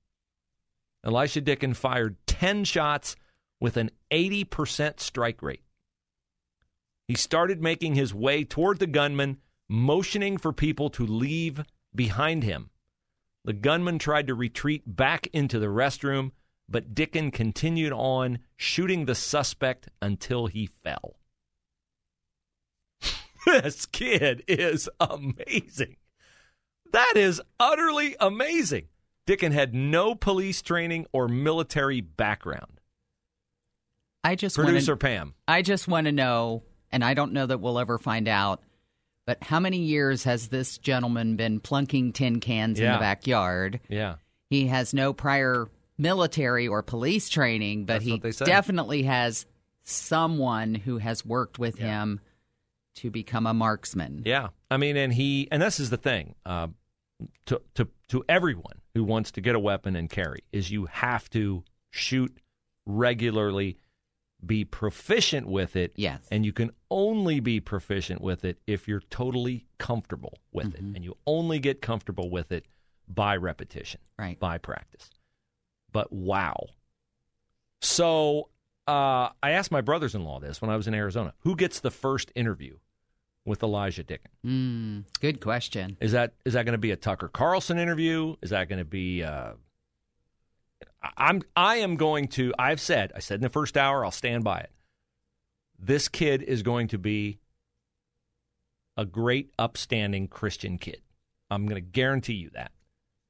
Elisha 1.05 1.41
Dicken 1.41 1.75
fired 1.75 2.17
10 2.27 2.65
shots 2.65 3.17
with 3.61 3.77
an 3.77 3.91
80% 4.11 5.01
strike 5.01 5.43
rate. 5.43 5.63
He 7.09 7.15
started 7.15 7.63
making 7.63 7.95
his 7.95 8.15
way 8.15 8.45
toward 8.45 8.79
the 8.79 8.87
gunman, 8.87 9.39
motioning 9.69 10.37
for 10.37 10.53
people 10.53 10.91
to 10.91 11.07
leave 11.07 11.65
behind 11.95 12.45
him. 12.45 12.71
The 13.45 13.53
gunman 13.53 13.99
tried 13.99 14.27
to 14.27 14.35
retreat 14.35 14.83
back 14.87 15.27
into 15.33 15.59
the 15.59 15.67
restroom, 15.67 16.33
but 16.69 16.95
Dicken 16.95 17.33
continued 17.33 17.93
on, 17.93 18.41
shooting 18.57 19.07
the 19.07 19.15
suspect 19.15 19.89
until 20.01 20.47
he 20.47 20.67
fell. 20.67 21.17
this 23.47 23.87
kid 23.87 24.45
is 24.47 24.89
amazing. 25.01 25.97
That 26.93 27.15
is 27.17 27.41
utterly 27.59 28.17
amazing. 28.21 28.89
Dicken 29.27 29.53
had 29.53 29.75
no 29.75 30.15
police 30.15 30.61
training 30.61 31.07
or 31.13 31.29
military 31.29 32.01
background. 32.01 32.81
I 34.23 34.35
just 34.35 34.57
Producer 34.57 34.93
wanna, 34.93 34.99
Pam. 34.99 35.35
I 35.49 35.63
just 35.63 35.89
want 35.89 36.07
to 36.07 36.13
know, 36.13 36.65
and 36.91 37.05
I 37.05 37.15
don't 37.15 37.33
know 37.33 37.47
that 37.47 37.61
we'll 37.61 37.79
ever 37.79 37.97
find 37.99 38.29
out. 38.29 38.63
But 39.31 39.45
how 39.45 39.61
many 39.61 39.77
years 39.77 40.25
has 40.25 40.49
this 40.49 40.77
gentleman 40.77 41.37
been 41.37 41.61
plunking 41.61 42.13
tin 42.13 42.41
cans 42.41 42.81
in 42.81 42.91
the 42.91 42.99
backyard? 42.99 43.79
Yeah. 43.89 44.17
He 44.49 44.67
has 44.67 44.93
no 44.93 45.13
prior 45.13 45.69
military 45.97 46.67
or 46.67 46.83
police 46.83 47.29
training, 47.29 47.85
but 47.85 47.93
That's 47.93 48.05
he 48.07 48.13
what 48.15 48.23
they 48.23 48.33
say. 48.33 48.45
definitely 48.45 49.05
has 49.05 49.47
someone 49.85 50.75
who 50.75 50.99
has 50.99 51.25
worked 51.25 51.61
with 51.61 51.79
him 51.79 52.19
to 52.97 53.09
become 53.13 53.47
a 53.47 53.55
marksman. 53.55 54.23
Yeah, 54.27 54.49
I 54.69 54.79
mean, 54.79 54.97
and 54.97 55.13
he, 55.13 55.47
and 55.53 55.63
this 55.63 55.79
is 55.79 55.91
the 55.91 55.97
thing 55.97 56.35
uh, 56.45 56.67
to 57.47 57.63
to 57.75 57.87
to 58.09 58.25
everyone 58.29 58.81
who 58.95 59.05
wants 59.05 59.31
to 59.31 59.41
get 59.41 59.55
a 59.55 59.61
weapon 59.61 59.95
and 59.95 60.11
carry 60.11 60.43
is 60.51 60.73
you 60.73 60.87
have 60.87 61.31
to 61.31 61.63
shoot 61.91 62.37
regularly, 62.85 63.79
be 64.45 64.65
proficient 64.65 65.47
with 65.47 65.77
it. 65.77 65.93
Yes. 65.97 66.21
and 66.31 66.45
you 66.45 66.53
can 66.53 66.71
only 66.91 67.41
be 67.41 67.61
proficient 67.61 68.21
with 68.21 68.45
it 68.45 68.59
if 68.67 68.89
you're 68.89 69.03
totally 69.11 69.67
comfortable 69.79 70.39
with 70.53 70.75
it, 70.75 70.81
and 70.81 71.05
you 71.05 71.17
only 71.27 71.59
get 71.59 71.81
comfortable 71.83 72.31
with 72.31 72.51
it 72.53 72.65
by 73.09 73.37
repetition, 73.37 74.01
Right. 74.19 74.39
by 74.41 74.59
practice. 74.59 75.11
But 75.93 76.13
wow, 76.13 76.57
so. 77.81 78.49
Uh, 78.89 79.29
I 79.41 79.51
asked 79.53 79.71
my 79.71 79.83
brothers-in-law 79.83 80.41
this 80.41 80.61
when 80.61 80.69
I 80.71 80.77
was 80.77 80.89
in 80.89 80.95
Arizona. 80.95 81.33
Who 81.41 81.55
gets 81.55 81.79
the 81.79 81.93
first 81.93 82.33
interview 82.35 82.77
with 83.45 83.63
Elijah 83.63 84.03
Dicken? 84.03 84.31
Mm, 84.45 85.05
good 85.21 85.41
question. 85.41 85.97
Is 86.01 86.11
that 86.13 86.33
is 86.45 86.55
that 86.55 86.65
going 86.65 86.73
to 86.73 86.79
be 86.79 86.91
a 86.91 86.97
Tucker 86.97 87.29
Carlson 87.29 87.79
interview? 87.79 88.35
Is 88.43 88.51
that 88.51 88.69
going 88.69 88.81
to 88.81 88.85
be? 88.85 89.23
Uh, 89.23 89.53
I'm 91.17 91.43
I 91.57 91.77
am 91.77 91.97
going 91.97 92.29
to. 92.29 92.53
I've 92.59 92.81
said 92.81 93.13
I 93.15 93.21
said 93.21 93.37
in 93.37 93.43
the 93.43 93.49
first 93.49 93.77
hour. 93.77 94.05
I'll 94.05 94.11
stand 94.11 94.45
by 94.45 94.61
it. 94.61 94.71
this 95.79 96.09
kid 96.09 96.43
is 96.43 96.63
going 96.63 96.89
to 96.89 96.99
be 96.99 97.39
a 98.97 99.05
great, 99.05 99.51
upstanding 99.59 100.29
Christian 100.29 100.79
kid. 100.79 101.01
I'm 101.51 101.65
going 101.65 101.77
to 101.77 101.81
guarantee 101.81 102.35
you 102.35 102.51
that. 102.51 102.73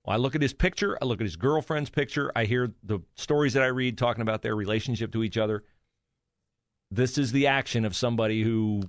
Well, 0.04 0.14
I 0.14 0.18
look 0.18 0.34
at 0.34 0.42
his 0.42 0.52
picture, 0.52 0.98
I 1.00 1.04
look 1.04 1.20
at 1.20 1.26
his 1.26 1.36
girlfriend's 1.36 1.90
picture, 1.90 2.32
I 2.34 2.44
hear 2.44 2.72
the 2.82 3.00
stories 3.14 3.52
that 3.52 3.62
I 3.62 3.66
read 3.66 3.98
talking 3.98 4.22
about 4.22 4.42
their 4.42 4.56
relationship 4.56 5.12
to 5.12 5.22
each 5.22 5.38
other. 5.38 5.62
This 6.90 7.18
is 7.18 7.32
the 7.32 7.46
action 7.46 7.84
of 7.84 7.94
somebody 7.94 8.42
who 8.42 8.82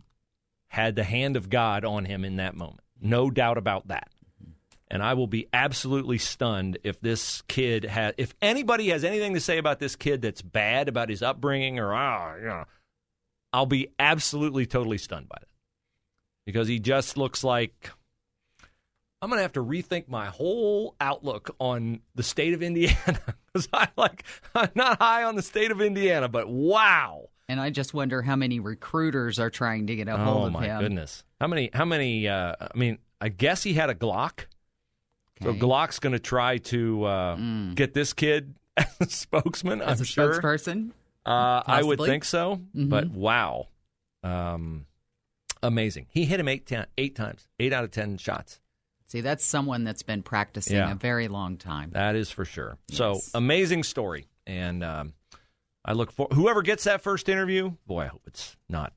had 0.70 0.96
the 0.96 1.04
hand 1.04 1.36
of 1.36 1.50
God 1.50 1.86
on 1.86 2.06
him 2.06 2.26
in 2.26 2.38
that 2.38 2.56
moment. 2.56 2.82
No 3.00 3.30
doubt 3.30 3.58
about 3.58 3.90
that. 3.90 4.11
And 4.92 5.02
I 5.02 5.14
will 5.14 5.26
be 5.26 5.48
absolutely 5.54 6.18
stunned 6.18 6.78
if 6.84 7.00
this 7.00 7.44
kid 7.44 7.86
has, 7.86 8.14
if 8.18 8.36
anybody 8.42 8.90
has 8.90 9.06
anything 9.06 9.34
to 9.36 9.40
say 9.40 9.58
about 9.58 9.80
this 9.80 9.96
kid 9.96 10.22
that's 10.22 10.42
bad 10.42 10.90
about 10.90 11.08
his 11.08 11.24
upbringing 11.24 11.80
or, 11.80 11.94
ah, 11.94 12.36
you 12.36 12.46
know, 12.46 12.66
I'll 13.54 13.66
be 13.66 13.88
absolutely, 13.98 14.66
totally 14.66 14.98
stunned 14.98 15.30
by 15.30 15.38
that. 15.40 15.48
Because 16.46 16.68
he 16.68 16.80
just 16.80 17.16
looks 17.18 17.42
like 17.42 17.90
I'm 19.22 19.30
going 19.30 19.38
to 19.38 19.44
have 19.44 19.54
to 19.54 19.64
rethink 19.64 20.10
my 20.10 20.26
whole 20.26 20.96
outlook 21.00 21.56
on 21.60 22.02
the 22.16 22.24
state 22.24 22.54
of 22.54 22.62
Indiana 22.64 23.20
because 23.54 23.70
I 23.72 23.88
like 23.96 24.26
I'm 24.54 24.72
not 24.76 25.00
high 25.02 25.24
on 25.24 25.36
the 25.36 25.42
state 25.42 25.72
of 25.72 25.80
Indiana, 25.80 26.28
but 26.28 26.50
wow. 26.50 27.30
And 27.48 27.62
I 27.62 27.70
just 27.70 27.94
wonder 27.94 28.22
how 28.22 28.36
many 28.36 28.60
recruiters 28.60 29.40
are 29.40 29.50
trying 29.50 29.88
to 29.88 29.96
get 29.96 30.10
a 30.10 30.18
hold 30.18 30.44
oh 30.44 30.46
of 30.48 30.54
my 30.54 30.66
him. 30.66 30.82
goodness, 30.82 31.24
how 31.40 31.48
many? 31.48 31.70
How 31.74 31.86
many? 31.86 32.28
Uh, 32.28 32.56
I 32.60 32.78
mean, 32.78 32.98
I 33.20 33.30
guess 33.30 33.62
he 33.62 33.74
had 33.74 33.90
a 33.90 33.96
Glock. 33.96 34.46
So 35.44 35.54
Glock's 35.54 36.00
going 36.00 36.14
to 36.14 36.20
try 36.20 36.58
to 36.58 37.04
uh, 37.04 37.36
get 37.74 37.94
this 37.94 38.14
kid 38.14 38.56
as 38.78 38.88
a 39.00 39.06
spokesman. 39.10 39.82
As 39.82 40.00
I'm 40.00 40.04
a 40.04 40.06
sure. 40.06 40.34
spokesperson? 40.42 40.92
Uh, 41.26 41.62
I 41.66 41.84
would 41.84 42.00
think 42.00 42.26
so, 42.26 42.62
Mhm. 42.76 42.90
but 42.90 43.10
wow, 43.12 43.68
um, 44.24 44.86
amazing. 45.62 46.08
He 46.10 46.26
hit 46.26 46.40
him 46.40 46.48
eight, 46.48 46.66
ten, 46.66 46.88
eight 46.98 47.16
times, 47.16 47.48
eight 47.60 47.74
out 47.74 47.84
of 47.84 47.92
ten 47.92 48.18
shots. 48.18 48.60
See, 49.08 49.22
that's 49.22 49.44
someone 49.46 49.84
that's 49.84 50.04
been 50.04 50.24
practicing 50.24 50.78
Yeah. 50.78 50.92
a 50.92 50.96
very 50.96 51.28
long 51.28 51.58
time. 51.58 51.92
That 51.92 52.16
is 52.16 52.32
for 52.32 52.46
sure. 52.46 52.78
So 52.90 53.20
amazing 53.36 53.84
story, 53.84 54.28
and 54.48 54.84
um, 54.84 55.14
I 55.86 55.94
look 55.94 56.12
for 56.12 56.28
whoever 56.34 56.62
gets 56.62 56.86
that 56.86 57.02
first 57.02 57.30
interview. 57.30 57.72
Boy, 57.86 58.04
I 58.04 58.08
hope 58.08 58.22
it's 58.26 58.56
not. 58.70 58.94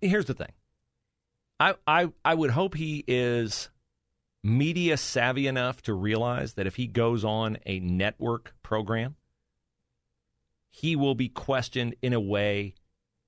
Here's 0.00 0.26
the 0.26 0.34
thing. 0.34 0.52
I 1.60 1.74
I 1.86 2.12
I 2.24 2.34
would 2.34 2.50
hope 2.50 2.74
he 2.74 3.02
is 3.06 3.70
media 4.42 4.96
savvy 4.96 5.46
enough 5.46 5.82
to 5.82 5.94
realize 5.94 6.54
that 6.54 6.66
if 6.66 6.76
he 6.76 6.86
goes 6.86 7.24
on 7.24 7.58
a 7.66 7.80
network 7.80 8.54
program, 8.62 9.16
he 10.70 10.96
will 10.96 11.14
be 11.14 11.28
questioned 11.28 11.94
in 12.02 12.12
a 12.12 12.20
way 12.20 12.74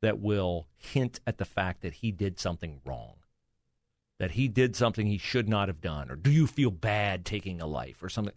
that 0.00 0.20
will 0.20 0.66
hint 0.76 1.20
at 1.26 1.38
the 1.38 1.44
fact 1.44 1.82
that 1.82 1.94
he 1.94 2.10
did 2.10 2.38
something 2.38 2.80
wrong 2.84 3.14
that 4.18 4.32
he 4.32 4.48
did 4.48 4.76
something 4.76 5.06
he 5.06 5.18
should 5.18 5.48
not 5.48 5.68
have 5.68 5.80
done, 5.80 6.10
or 6.10 6.16
do 6.16 6.30
you 6.30 6.46
feel 6.46 6.70
bad 6.70 7.24
taking 7.24 7.60
a 7.60 7.66
life 7.66 8.02
or 8.02 8.08
something? 8.08 8.34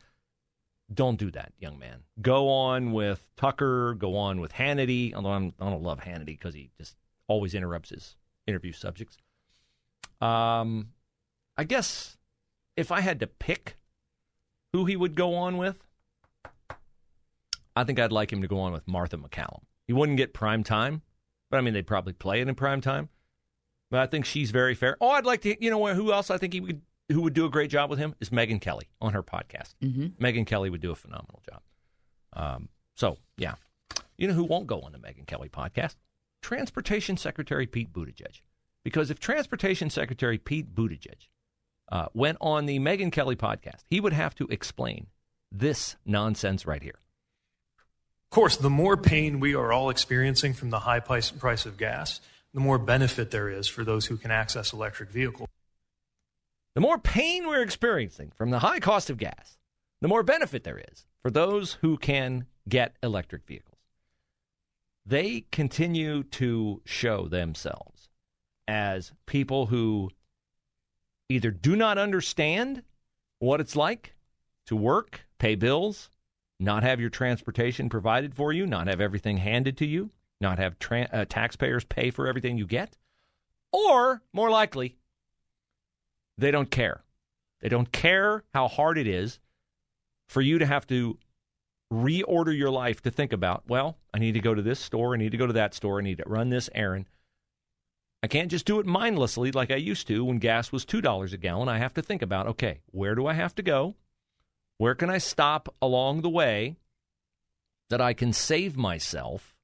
Don't 0.94 1.20
do 1.20 1.30
that, 1.32 1.54
young 1.60 1.78
man. 1.78 2.04
Go 2.22 2.50
on 2.50 2.94
with 2.94 3.24
Tucker, 3.36 3.94
go 3.94 4.18
on 4.18 4.40
with 4.40 4.54
Hannity, 4.54 5.14
although 5.14 5.32
I'm, 5.32 5.54
I 5.60 5.70
don't 5.70 5.84
love 5.84 6.00
Hannity 6.00 6.28
because 6.28 6.54
he 6.54 6.72
just 6.78 6.96
always 7.28 7.54
interrupts 7.54 7.90
his 7.90 8.16
interview 8.48 8.72
subjects. 8.72 9.18
Um, 10.22 10.90
I 11.58 11.66
guess 11.66 12.17
if 12.78 12.92
I 12.92 13.02
had 13.02 13.20
to 13.20 13.28
pick 13.28 13.76
who 14.72 14.86
he 14.86 14.96
would 14.96 15.16
go 15.16 15.36
on 15.36 15.58
with, 15.58 15.84
I 17.76 17.84
think 17.84 18.00
I'd 18.00 18.12
like 18.12 18.32
him 18.32 18.42
to 18.42 18.48
go 18.48 18.60
on 18.60 18.72
with 18.72 18.88
Martha 18.88 19.18
MacCallum. 19.18 19.64
He 19.88 19.94
wouldn't 19.94 20.18
get 20.18 20.34
prime 20.34 20.64
time, 20.64 21.02
but 21.50 21.58
I 21.58 21.62
mean, 21.62 21.74
they'd 21.74 21.88
probably 21.88 22.14
play 22.14 22.40
it 22.40 22.48
in 22.48 22.56
prime 22.56 22.82
time. 22.82 23.10
But 23.90 24.02
I 24.02 24.06
think 24.06 24.26
she's 24.26 24.52
very 24.52 24.76
fair. 24.76 24.98
Oh, 25.00 25.10
I'd 25.10 25.26
like 25.26 25.42
to. 25.42 25.64
You 25.64 25.70
know? 25.70 25.86
Who 25.94 26.12
else 26.12 26.30
I 26.30 26.38
think 26.38 26.54
he 26.54 26.60
would 26.60 26.82
who 27.10 27.22
would 27.22 27.34
do 27.34 27.46
a 27.46 27.50
great 27.50 27.70
job 27.70 27.90
with 27.90 28.00
him 28.00 28.16
is 28.20 28.30
Megyn 28.30 28.60
Kelly 28.60 28.90
on 29.00 29.14
her 29.14 29.24
podcast. 29.24 29.76
Mm-hmm. 29.82 30.24
Megyn 30.24 30.46
Kelly 30.46 30.70
would 30.70 30.82
do 30.82 30.92
a 30.92 30.96
phenomenal 30.96 31.42
job. 31.50 31.62
Um, 32.34 32.70
so 32.96 33.18
yeah, 33.38 33.56
you 34.18 34.28
know 34.28 34.34
who 34.34 34.44
won't 34.44 34.68
go 34.68 34.82
on 34.82 34.92
the 34.92 34.98
Megyn 34.98 35.26
Kelly 35.26 35.48
podcast? 35.48 35.96
Transportation 36.42 37.16
Secretary 37.16 37.66
Pete 37.66 37.94
Buttigieg. 37.94 38.42
Because 38.84 39.10
if 39.10 39.20
Transportation 39.20 39.90
Secretary 39.90 40.38
Pete 40.38 40.76
Buttigieg 40.76 41.28
uh, 41.90 42.08
went 42.14 42.38
on 42.42 42.66
the 42.66 42.80
Megyn 42.80 43.12
Kelly 43.12 43.36
podcast, 43.36 43.84
he 43.90 44.00
would 44.00 44.14
have 44.14 44.36
to 44.36 44.48
explain 44.48 45.08
this 45.52 45.96
nonsense 46.06 46.66
right 46.66 46.84
here. 46.84 47.00
Of 48.26 48.36
course, 48.36 48.58
the 48.58 48.70
more 48.70 48.98
pain 48.98 49.40
we 49.40 49.56
are 49.56 49.72
all 49.72 49.90
experiencing 49.90 50.54
from 50.54 50.70
the 50.70 50.80
high 50.80 51.00
price, 51.00 51.32
price 51.32 51.66
of 51.66 51.78
gas, 51.78 52.20
the 52.54 52.60
more 52.60 52.78
benefit 52.78 53.32
there 53.32 53.50
is 53.50 53.68
for 53.68 53.84
those 53.86 54.08
who 54.08 54.18
can 54.18 54.32
access 54.32 54.74
electric 54.74 55.10
vehicles. 55.10 55.48
The 56.76 56.82
more 56.82 56.98
pain 56.98 57.48
we're 57.48 57.64
experiencing 57.64 58.32
from 58.36 58.50
the 58.50 58.60
high 58.60 58.80
cost 58.80 59.10
of 59.10 59.18
gas, 59.18 59.58
the 60.02 60.08
more 60.08 60.24
benefit 60.24 60.64
there 60.64 60.82
is 60.92 61.06
for 61.22 61.32
those 61.32 61.74
who 61.82 61.98
can 61.98 62.46
get 62.68 62.96
electric 63.02 63.46
vehicles. 63.48 63.80
They 65.06 65.46
continue 65.52 66.24
to 66.24 66.82
show 66.86 67.28
themselves 67.28 68.10
as 68.68 69.14
people 69.26 69.68
who 69.68 70.12
either 71.30 71.52
do 71.52 71.76
not 71.76 71.98
understand 71.98 72.84
what 73.40 73.60
it's 73.60 73.76
like 73.76 74.16
to 74.66 74.76
work, 74.76 75.22
pay 75.40 75.56
bills, 75.56 76.10
not 76.60 76.84
have 76.84 77.00
your 77.00 77.10
transportation 77.10 77.90
provided 77.90 78.34
for 78.34 78.52
you, 78.52 78.66
not 78.66 78.88
have 78.88 79.02
everything 79.02 79.38
handed 79.38 79.78
to 79.78 79.86
you, 79.86 80.10
not 80.42 80.58
have 80.58 80.80
tra- 80.80 81.10
uh, 81.12 81.26
taxpayers 81.26 81.84
pay 81.84 82.12
for 82.12 82.28
everything 82.28 82.58
you 82.58 82.66
get, 82.66 82.98
or 83.72 84.22
more 84.34 84.50
likely, 84.50 84.98
they 86.38 86.52
don't 86.52 86.72
care. 86.72 87.04
They 87.62 87.70
don't 87.70 87.92
care 87.92 88.44
how 88.54 88.68
hard 88.68 88.98
it 88.98 89.08
is 89.08 89.40
for 90.28 90.42
you 90.42 90.60
to 90.60 90.66
have 90.66 90.86
to 90.88 91.18
reorder 91.92 92.56
your 92.56 92.70
life 92.70 93.02
to 93.02 93.12
think 93.12 93.34
about, 93.34 93.64
well, 93.68 93.98
I 94.14 94.20
need 94.20 94.34
to 94.34 94.40
go 94.40 94.54
to 94.54 94.62
this 94.62 94.80
store, 94.80 95.14
I 95.14 95.18
need 95.18 95.32
to 95.32 95.38
go 95.38 95.48
to 95.48 95.54
that 95.54 95.74
store, 95.74 96.00
I 96.00 96.04
need 96.04 96.18
to 96.18 96.24
run 96.28 96.50
this 96.50 96.70
errand. 96.76 97.06
I 98.28 98.30
can't 98.30 98.52
just 98.52 98.66
do 98.66 98.82
it 98.82 98.86
mindlessly 98.86 99.54
like 99.54 99.72
I 99.72 99.78
used 99.78 100.06
to 100.08 100.26
when 100.26 100.40
gas 100.40 100.70
was 100.70 100.86
$2 100.86 101.32
a 101.32 101.38
gallon. 101.38 101.70
I 101.70 101.78
have 101.78 101.94
to 101.94 102.02
think 102.02 102.22
about, 102.22 102.46
okay, 102.48 102.82
where 102.88 103.16
do 103.16 103.26
I 103.26 103.32
have 103.32 103.56
to 103.56 103.64
go? 103.64 103.96
Where 104.78 104.96
can 104.96 105.10
I 105.10 105.18
stop 105.18 105.74
along 105.82 106.24
the 106.24 106.30
way 106.30 106.76
that 107.90 108.02
I 108.02 108.12
can 108.12 108.34
save 108.34 108.76
myself 108.76 109.56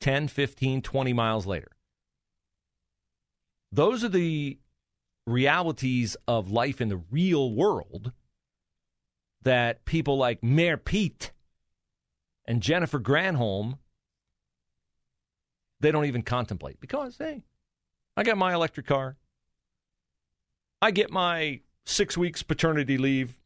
10, 0.00 0.26
15, 0.26 0.82
20 0.82 1.12
miles 1.12 1.46
later? 1.46 1.70
Those 3.70 4.02
are 4.02 4.08
the 4.08 4.58
realities 5.24 6.16
of 6.26 6.50
life 6.50 6.80
in 6.80 6.88
the 6.88 7.04
real 7.12 7.52
world 7.52 8.10
that 9.42 9.84
people 9.84 10.18
like 10.18 10.42
Mayor 10.42 10.78
Pete 10.78 11.30
and 12.44 12.60
Jennifer 12.60 12.98
Granholm 12.98 13.78
they 15.80 15.92
don't 15.92 16.06
even 16.06 16.22
contemplate 16.22 16.80
because 16.80 17.16
hey, 17.18 17.44
I 18.18 18.24
got 18.24 18.36
my 18.36 18.52
electric 18.52 18.84
car. 18.86 19.14
I 20.82 20.90
get 20.90 21.12
my 21.12 21.60
6 21.86 22.18
weeks 22.18 22.42
paternity 22.42 22.98
leave 22.98 23.38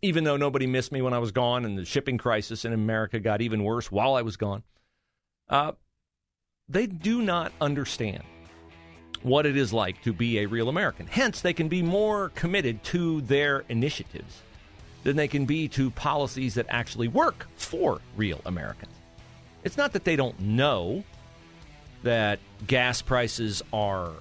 even 0.00 0.24
though 0.24 0.38
nobody 0.38 0.66
missed 0.66 0.90
me 0.90 1.02
when 1.02 1.12
I 1.12 1.18
was 1.18 1.32
gone 1.32 1.66
and 1.66 1.76
the 1.76 1.84
shipping 1.84 2.16
crisis 2.16 2.64
in 2.64 2.72
America 2.72 3.20
got 3.20 3.42
even 3.42 3.62
worse 3.62 3.92
while 3.92 4.14
I 4.14 4.22
was 4.22 4.38
gone. 4.38 4.62
Uh, 5.50 5.72
they 6.66 6.86
do 6.86 7.20
not 7.20 7.52
understand 7.60 8.22
what 9.22 9.44
it 9.44 9.54
is 9.54 9.74
like 9.74 10.02
to 10.04 10.14
be 10.14 10.38
a 10.38 10.46
real 10.46 10.70
American. 10.70 11.06
Hence, 11.06 11.42
they 11.42 11.52
can 11.52 11.68
be 11.68 11.82
more 11.82 12.30
committed 12.30 12.82
to 12.84 13.20
their 13.20 13.64
initiatives 13.68 14.40
than 15.04 15.14
they 15.14 15.28
can 15.28 15.44
be 15.44 15.68
to 15.68 15.90
policies 15.90 16.54
that 16.54 16.66
actually 16.70 17.08
work 17.08 17.46
for 17.54 18.00
real 18.16 18.40
Americans. 18.46 18.94
It's 19.62 19.76
not 19.76 19.92
that 19.92 20.04
they 20.04 20.16
don't 20.16 20.40
know 20.40 21.04
that 22.02 22.38
gas 22.66 23.02
prices 23.02 23.62
are 23.72 24.12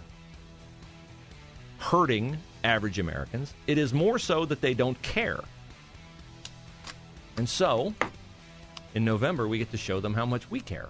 hurting 1.80 2.38
average 2.64 3.00
Americans, 3.00 3.54
it 3.68 3.78
is 3.78 3.94
more 3.94 4.20
so 4.20 4.46
that 4.46 4.62
they 4.62 4.74
don't 4.74 5.02
care. 5.02 5.40
And 7.38 7.48
so, 7.50 7.94
in 8.94 9.04
November, 9.06 9.48
we 9.48 9.58
get 9.58 9.72
to 9.72 9.78
show 9.78 10.00
them 10.00 10.14
how 10.14 10.26
much 10.26 10.50
we 10.52 10.60
care. 10.60 10.90